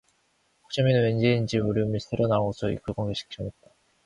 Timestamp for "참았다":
3.53-3.67